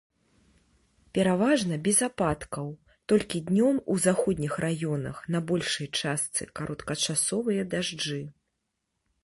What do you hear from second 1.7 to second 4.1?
без ападкаў, толькі днём у